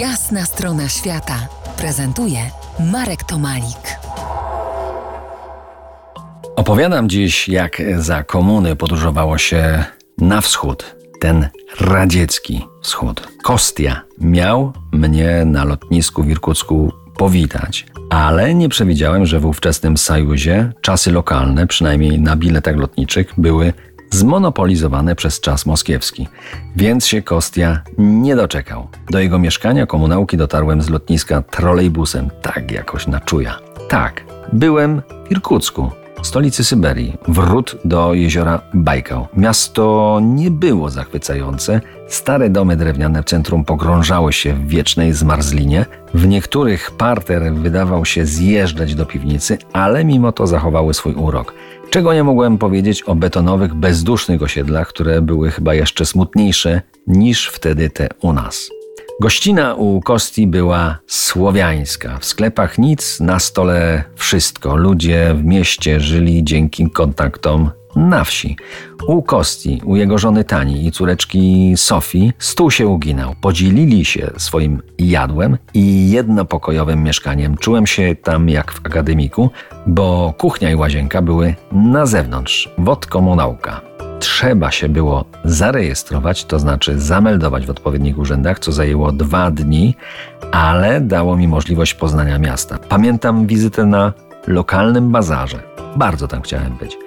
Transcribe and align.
Jasna 0.00 0.44
strona 0.44 0.88
świata 0.88 1.48
prezentuje 1.76 2.38
Marek 2.92 3.24
Tomalik. 3.24 3.98
Opowiadam 6.56 7.08
dziś, 7.08 7.48
jak 7.48 7.82
za 7.98 8.24
komuny 8.24 8.76
podróżowało 8.76 9.38
się 9.38 9.84
na 10.18 10.40
wschód, 10.40 10.96
ten 11.20 11.48
radziecki 11.80 12.66
wschód. 12.82 13.28
Kostia 13.42 14.00
miał 14.20 14.72
mnie 14.92 15.44
na 15.44 15.64
lotnisku 15.64 16.22
w 16.22 16.30
Irkucku 16.30 16.92
powitać, 17.16 17.86
ale 18.10 18.54
nie 18.54 18.68
przewidziałem, 18.68 19.26
że 19.26 19.40
w 19.40 19.46
ówczesnym 19.46 19.96
Sajuzie 19.96 20.72
czasy 20.80 21.12
lokalne, 21.12 21.66
przynajmniej 21.66 22.20
na 22.20 22.36
biletach 22.36 22.76
lotniczych, 22.76 23.32
były 23.38 23.72
zmonopolizowane 24.10 25.16
przez 25.16 25.40
czas 25.40 25.66
moskiewski, 25.66 26.28
więc 26.76 27.06
się 27.06 27.22
Kostia 27.22 27.82
nie 27.98 28.36
doczekał. 28.36 28.88
Do 29.10 29.20
jego 29.20 29.38
mieszkania 29.38 29.86
komunałki 29.86 30.36
dotarłem 30.36 30.82
z 30.82 30.88
lotniska 30.88 31.42
trolejbusem, 31.42 32.30
tak 32.42 32.70
jakoś 32.70 33.06
na 33.06 33.20
czuja. 33.20 33.58
Tak, 33.88 34.24
byłem 34.52 35.02
w 35.28 35.30
Irkucku, 35.30 35.90
stolicy 36.22 36.64
Syberii, 36.64 37.16
wrót 37.28 37.76
do 37.84 38.14
jeziora 38.14 38.60
Bajkał. 38.74 39.28
Miasto 39.36 40.18
nie 40.22 40.50
było 40.50 40.90
zachwycające. 40.90 41.80
Stare 42.08 42.50
domy 42.50 42.76
drewniane 42.76 43.22
w 43.22 43.26
centrum 43.26 43.64
pogrążały 43.64 44.32
się 44.32 44.54
w 44.54 44.68
wiecznej 44.68 45.12
zmarzlinie. 45.12 45.86
W 46.14 46.26
niektórych 46.26 46.90
parter 46.90 47.54
wydawał 47.54 48.04
się 48.04 48.26
zjeżdżać 48.26 48.94
do 48.94 49.06
piwnicy, 49.06 49.58
ale 49.72 50.04
mimo 50.04 50.32
to 50.32 50.46
zachowały 50.46 50.94
swój 50.94 51.14
urok. 51.14 51.54
Czego 51.90 52.14
nie 52.14 52.24
mogłem 52.24 52.58
powiedzieć 52.58 53.02
o 53.02 53.14
betonowych, 53.14 53.74
bezdusznych 53.74 54.42
osiedlach, 54.42 54.88
które 54.88 55.22
były 55.22 55.50
chyba 55.50 55.74
jeszcze 55.74 56.06
smutniejsze 56.06 56.82
niż 57.06 57.48
wtedy 57.48 57.90
te 57.90 58.08
u 58.20 58.32
nas. 58.32 58.70
Gościna 59.20 59.74
u 59.74 60.00
Kosti 60.00 60.46
była 60.46 60.98
słowiańska. 61.06 62.18
W 62.18 62.24
sklepach 62.24 62.78
nic, 62.78 63.20
na 63.20 63.38
stole 63.38 64.04
wszystko. 64.14 64.76
Ludzie 64.76 65.34
w 65.34 65.44
mieście 65.44 66.00
żyli 66.00 66.44
dzięki 66.44 66.90
kontaktom 66.90 67.70
na 67.96 68.24
wsi. 68.24 68.56
U 69.06 69.22
Kosti, 69.22 69.80
u 69.84 69.96
jego 69.96 70.18
żony 70.18 70.44
Tani 70.44 70.86
i 70.86 70.92
córeczki 70.92 71.72
Sofii 71.76 72.32
stół 72.38 72.70
się 72.70 72.86
uginał. 72.86 73.34
Podzielili 73.40 74.04
się 74.04 74.30
swoim 74.36 74.82
jadłem 74.98 75.58
i 75.74 76.10
jednopokojowym 76.10 77.02
mieszkaniem. 77.02 77.56
Czułem 77.56 77.86
się 77.86 78.16
tam 78.22 78.48
jak 78.48 78.72
w 78.72 78.86
akademiku, 78.86 79.50
bo 79.86 80.34
kuchnia 80.38 80.70
i 80.70 80.74
łazienka 80.74 81.22
były 81.22 81.54
na 81.72 82.06
zewnątrz, 82.06 82.70
wod 82.78 83.06
komunałka. 83.06 83.80
Trzeba 84.18 84.70
się 84.70 84.88
było 84.88 85.24
zarejestrować, 85.44 86.44
to 86.44 86.58
znaczy 86.58 86.98
zameldować 86.98 87.66
w 87.66 87.70
odpowiednich 87.70 88.18
urzędach, 88.18 88.58
co 88.58 88.72
zajęło 88.72 89.12
dwa 89.12 89.50
dni, 89.50 89.94
ale 90.52 91.00
dało 91.00 91.36
mi 91.36 91.48
możliwość 91.48 91.94
poznania 91.94 92.38
miasta. 92.38 92.78
Pamiętam 92.88 93.46
wizytę 93.46 93.86
na 93.86 94.12
lokalnym 94.46 95.10
bazarze. 95.10 95.62
Bardzo 95.96 96.28
tam 96.28 96.42
chciałem 96.42 96.76
być 96.76 97.05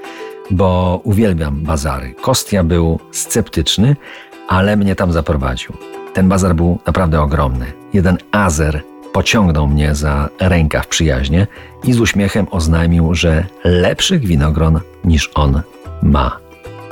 bo 0.52 1.02
uwielbiam 1.04 1.62
bazary. 1.64 2.16
Kostia 2.22 2.64
był 2.64 3.00
sceptyczny, 3.12 3.96
ale 4.48 4.78
mnie 4.78 4.96
tam 4.96 5.12
zaprowadził. 5.12 5.74
Ten 6.14 6.30
bazar 6.30 6.56
był 6.56 6.80
naprawdę 6.86 7.22
ogromny. 7.22 7.66
Jeden 7.94 8.18
Azer 8.32 8.82
pociągnął 9.14 9.68
mnie 9.68 9.96
za 9.96 10.30
rękaw 10.40 10.88
przyjaźnie 10.88 11.48
i 11.84 11.94
z 11.94 12.00
uśmiechem 12.00 12.48
oznajmił, 12.52 13.16
że 13.16 13.46
lepszych 13.64 14.26
winogron 14.26 14.80
niż 15.04 15.32
on 15.36 15.62
ma. 16.02 16.38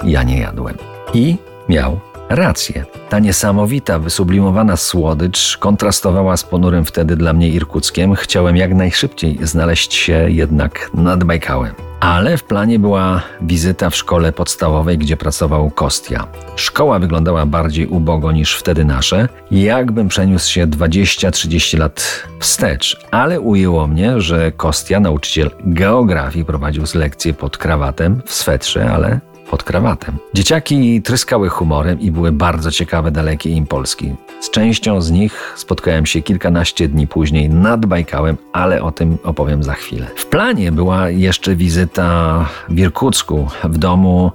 Ja 0.03 0.23
nie 0.23 0.39
jadłem. 0.39 0.77
I 1.13 1.37
miał 1.69 1.99
rację. 2.29 2.85
Ta 3.09 3.19
niesamowita, 3.19 3.99
wysublimowana 3.99 4.77
słodycz 4.77 5.57
kontrastowała 5.57 6.37
z 6.37 6.43
ponurym 6.43 6.85
wtedy 6.85 7.15
dla 7.15 7.33
mnie 7.33 7.49
Irkuckiem. 7.49 8.15
Chciałem 8.15 8.57
jak 8.57 8.73
najszybciej 8.73 9.39
znaleźć 9.41 9.93
się 9.93 10.29
jednak 10.29 10.89
nad 10.93 11.23
Bajkałem. 11.23 11.73
Ale 11.99 12.37
w 12.37 12.43
planie 12.43 12.79
była 12.79 13.21
wizyta 13.41 13.89
w 13.89 13.95
szkole 13.95 14.31
podstawowej, 14.31 14.97
gdzie 14.97 15.17
pracował 15.17 15.69
Kostia. 15.69 16.27
Szkoła 16.55 16.99
wyglądała 16.99 17.45
bardziej 17.45 17.87
ubogo 17.87 18.31
niż 18.31 18.55
wtedy 18.55 18.85
nasze, 18.85 19.27
jakbym 19.51 20.07
przeniósł 20.07 20.51
się 20.51 20.67
20-30 20.67 21.77
lat 21.77 22.23
wstecz, 22.39 22.97
ale 23.11 23.39
ujęło 23.39 23.87
mnie, 23.87 24.21
że 24.21 24.51
Kostia, 24.51 24.99
nauczyciel 24.99 25.51
geografii, 25.59 26.45
prowadził 26.45 26.83
lekcje 26.95 27.33
pod 27.33 27.57
krawatem, 27.57 28.21
w 28.25 28.33
swetrze, 28.33 28.91
ale 28.91 29.19
pod 29.49 29.63
krawatem. 29.63 30.17
Dzieciaki 30.33 31.01
tryskały 31.01 31.49
humorem 31.49 31.99
i 31.99 32.11
były 32.11 32.31
bardzo 32.31 32.71
ciekawe 32.71 33.11
dalekie 33.11 33.49
im 33.49 33.65
Polski. 33.65 34.15
Z 34.39 34.49
częścią 34.49 35.01
z 35.01 35.11
nich 35.11 35.53
spotkałem 35.55 36.05
się 36.05 36.21
kilkanaście 36.21 36.87
dni 36.87 37.07
później 37.07 37.49
nad 37.49 37.85
Bajkałem, 37.85 38.37
ale 38.53 38.83
o 38.83 38.91
tym 38.91 39.17
opowiem 39.23 39.63
za 39.63 39.73
chwilę. 39.73 40.07
W 40.15 40.25
planie 40.25 40.71
była 40.71 41.09
jeszcze 41.09 41.55
wizyta 41.55 42.45
w 42.69 42.79
Irkucku, 42.79 43.47
w 43.63 43.77
domu 43.77 44.31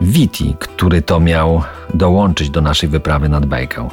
Witi, 0.00 0.56
który 0.58 1.02
to 1.02 1.20
miał 1.20 1.62
dołączyć 1.94 2.50
do 2.50 2.60
naszej 2.60 2.88
wyprawy 2.88 3.28
nad 3.28 3.46
Bajkał. 3.46 3.90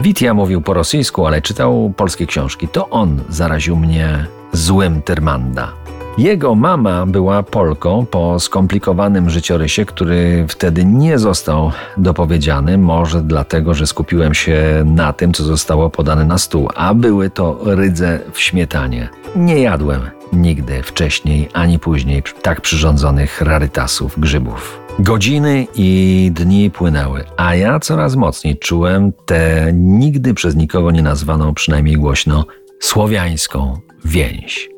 Witia 0.00 0.34
mówił 0.34 0.60
po 0.60 0.74
rosyjsku, 0.74 1.26
ale 1.26 1.42
czytał 1.42 1.92
polskie 1.96 2.26
książki. 2.26 2.68
To 2.68 2.88
on 2.88 3.20
zaraził 3.28 3.76
mnie 3.76 4.26
złym 4.52 5.02
Tyrmanda. 5.02 5.87
Jego 6.18 6.54
mama 6.54 7.06
była 7.06 7.42
Polką 7.42 8.06
po 8.06 8.40
skomplikowanym 8.40 9.30
życiorysie, 9.30 9.84
który 9.84 10.46
wtedy 10.48 10.84
nie 10.84 11.18
został 11.18 11.72
dopowiedziany, 11.96 12.78
może 12.78 13.22
dlatego, 13.22 13.74
że 13.74 13.86
skupiłem 13.86 14.34
się 14.34 14.82
na 14.86 15.12
tym, 15.12 15.32
co 15.32 15.44
zostało 15.44 15.90
podane 15.90 16.24
na 16.24 16.38
stół, 16.38 16.68
a 16.74 16.94
były 16.94 17.30
to 17.30 17.58
rydze 17.64 18.20
w 18.32 18.40
śmietanie. 18.40 19.08
Nie 19.36 19.60
jadłem 19.60 20.00
nigdy 20.32 20.82
wcześniej 20.82 21.48
ani 21.52 21.78
później 21.78 22.22
tak 22.42 22.60
przyrządzonych 22.60 23.40
rarytasów, 23.40 24.20
grzybów. 24.20 24.80
Godziny 24.98 25.66
i 25.74 26.30
dni 26.34 26.70
płynęły, 26.70 27.24
a 27.36 27.54
ja 27.54 27.80
coraz 27.80 28.16
mocniej 28.16 28.58
czułem 28.58 29.12
tę 29.26 29.72
nigdy 29.72 30.34
przez 30.34 30.56
nikogo 30.56 30.90
nie 30.90 31.02
nazwaną, 31.02 31.54
przynajmniej 31.54 31.96
głośno, 31.96 32.44
słowiańską 32.80 33.78
więź. 34.04 34.77